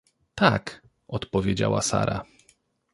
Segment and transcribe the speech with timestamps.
[0.41, 0.81] —Tak—
[1.15, 2.25] odpowiedziała Sara.